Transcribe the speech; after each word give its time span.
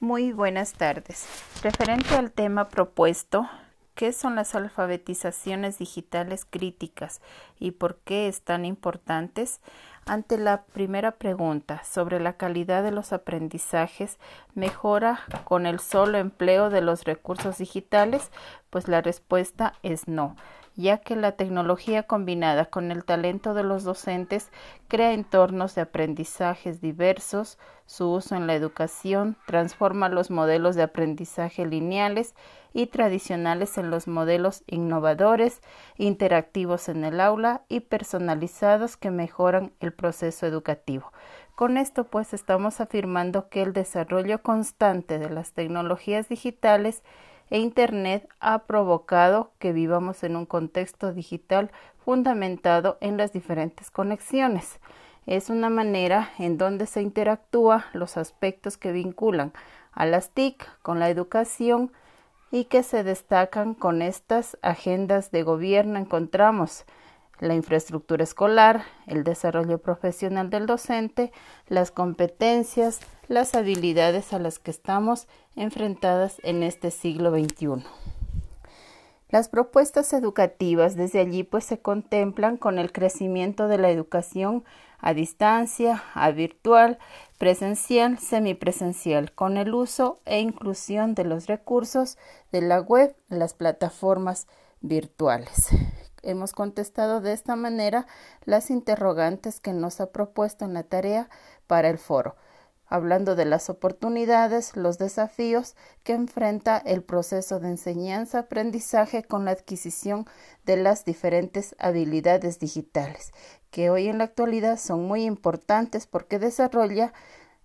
Muy 0.00 0.32
buenas 0.32 0.74
tardes. 0.74 1.26
Referente 1.62 2.16
al 2.16 2.30
tema 2.30 2.68
propuesto, 2.68 3.48
¿qué 3.94 4.12
son 4.12 4.34
las 4.34 4.54
alfabetizaciones 4.54 5.78
digitales 5.78 6.44
críticas 6.44 7.22
y 7.58 7.70
por 7.70 7.96
qué 8.00 8.28
es 8.28 8.42
tan 8.42 8.66
importantes? 8.66 9.62
Ante 10.04 10.36
la 10.36 10.64
primera 10.64 11.12
pregunta 11.12 11.82
sobre 11.82 12.20
la 12.20 12.34
calidad 12.34 12.82
de 12.82 12.90
los 12.90 13.14
aprendizajes, 13.14 14.18
¿mejora 14.54 15.20
con 15.44 15.64
el 15.64 15.80
solo 15.80 16.18
empleo 16.18 16.68
de 16.68 16.82
los 16.82 17.04
recursos 17.04 17.56
digitales? 17.56 18.30
Pues 18.68 18.88
la 18.88 19.00
respuesta 19.00 19.72
es 19.82 20.08
no 20.08 20.36
ya 20.76 20.98
que 20.98 21.16
la 21.16 21.32
tecnología 21.32 22.04
combinada 22.04 22.66
con 22.66 22.92
el 22.92 23.04
talento 23.04 23.54
de 23.54 23.64
los 23.64 23.82
docentes 23.82 24.50
crea 24.88 25.12
entornos 25.12 25.74
de 25.74 25.80
aprendizajes 25.80 26.80
diversos, 26.80 27.58
su 27.86 28.10
uso 28.12 28.36
en 28.36 28.46
la 28.46 28.54
educación 28.54 29.36
transforma 29.46 30.08
los 30.08 30.30
modelos 30.30 30.76
de 30.76 30.82
aprendizaje 30.82 31.64
lineales 31.66 32.34
y 32.74 32.88
tradicionales 32.88 33.78
en 33.78 33.90
los 33.90 34.06
modelos 34.06 34.62
innovadores, 34.66 35.62
interactivos 35.96 36.90
en 36.90 37.04
el 37.04 37.20
aula 37.20 37.62
y 37.68 37.80
personalizados 37.80 38.98
que 38.98 39.10
mejoran 39.10 39.72
el 39.80 39.94
proceso 39.94 40.46
educativo. 40.46 41.10
Con 41.54 41.78
esto 41.78 42.04
pues 42.04 42.34
estamos 42.34 42.82
afirmando 42.82 43.48
que 43.48 43.62
el 43.62 43.72
desarrollo 43.72 44.42
constante 44.42 45.18
de 45.18 45.30
las 45.30 45.52
tecnologías 45.52 46.28
digitales 46.28 47.02
e 47.50 47.58
Internet 47.58 48.28
ha 48.40 48.60
provocado 48.60 49.52
que 49.58 49.72
vivamos 49.72 50.24
en 50.24 50.36
un 50.36 50.46
contexto 50.46 51.12
digital 51.12 51.70
fundamentado 52.04 52.98
en 53.00 53.16
las 53.16 53.32
diferentes 53.32 53.90
conexiones. 53.90 54.78
Es 55.26 55.50
una 55.50 55.70
manera 55.70 56.30
en 56.38 56.56
donde 56.58 56.86
se 56.86 57.02
interactúa 57.02 57.86
los 57.92 58.16
aspectos 58.16 58.76
que 58.76 58.92
vinculan 58.92 59.52
a 59.92 60.06
las 60.06 60.30
TIC 60.30 60.68
con 60.82 61.00
la 61.00 61.10
educación 61.10 61.92
y 62.50 62.64
que 62.64 62.82
se 62.82 63.02
destacan 63.02 63.74
con 63.74 64.02
estas 64.02 64.56
agendas 64.62 65.30
de 65.30 65.42
gobierno 65.42 65.98
encontramos 65.98 66.84
la 67.40 67.54
infraestructura 67.54 68.24
escolar, 68.24 68.84
el 69.06 69.24
desarrollo 69.24 69.78
profesional 69.78 70.50
del 70.50 70.66
docente, 70.66 71.32
las 71.68 71.90
competencias, 71.90 73.00
las 73.28 73.54
habilidades 73.54 74.32
a 74.32 74.38
las 74.38 74.58
que 74.58 74.70
estamos 74.70 75.26
enfrentadas 75.54 76.40
en 76.42 76.62
este 76.62 76.90
siglo 76.90 77.30
XXI. 77.30 77.84
Las 79.28 79.48
propuestas 79.48 80.12
educativas 80.12 80.94
desde 80.94 81.20
allí 81.20 81.42
pues 81.42 81.64
se 81.64 81.80
contemplan 81.80 82.56
con 82.56 82.78
el 82.78 82.92
crecimiento 82.92 83.66
de 83.66 83.78
la 83.78 83.90
educación 83.90 84.64
a 84.98 85.14
distancia, 85.14 86.04
a 86.14 86.30
virtual, 86.30 86.98
presencial, 87.36 88.18
semipresencial, 88.18 89.32
con 89.32 89.56
el 89.56 89.74
uso 89.74 90.20
e 90.24 90.40
inclusión 90.40 91.14
de 91.14 91.24
los 91.24 91.48
recursos 91.48 92.16
de 92.50 92.62
la 92.62 92.80
web, 92.80 93.14
las 93.28 93.52
plataformas 93.52 94.46
virtuales 94.80 95.70
hemos 96.26 96.52
contestado 96.52 97.20
de 97.20 97.32
esta 97.32 97.56
manera 97.56 98.06
las 98.44 98.70
interrogantes 98.70 99.60
que 99.60 99.72
nos 99.72 100.00
ha 100.00 100.12
propuesto 100.12 100.64
en 100.64 100.74
la 100.74 100.82
tarea 100.82 101.30
para 101.66 101.88
el 101.88 101.98
foro, 101.98 102.36
hablando 102.86 103.34
de 103.34 103.44
las 103.44 103.68
oportunidades, 103.70 104.76
los 104.76 104.98
desafíos 104.98 105.74
que 106.02 106.12
enfrenta 106.12 106.78
el 106.78 107.02
proceso 107.02 107.60
de 107.60 107.68
enseñanza-aprendizaje 107.68 109.24
con 109.24 109.44
la 109.44 109.52
adquisición 109.52 110.26
de 110.64 110.76
las 110.76 111.04
diferentes 111.04 111.74
habilidades 111.78 112.58
digitales, 112.58 113.32
que 113.70 113.90
hoy 113.90 114.08
en 114.08 114.18
la 114.18 114.24
actualidad 114.24 114.78
son 114.78 115.06
muy 115.06 115.24
importantes 115.24 116.06
porque 116.06 116.38
desarrolla 116.38 117.12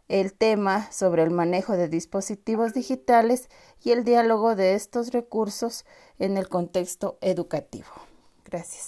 el 0.08 0.34
tema 0.34 0.92
sobre 0.92 1.24
el 1.24 1.32
manejo 1.32 1.78
de 1.78 1.88
dispositivos 1.88 2.74
digitales 2.74 3.50
y 3.82 3.92
el 3.92 4.04
diálogo 4.04 4.56
de 4.56 4.74
estos 4.74 5.14
recursos 5.14 5.86
en 6.20 6.38
el 6.38 6.50
contexto 6.50 7.18
educativo. 7.22 8.11
Gracias. 8.52 8.80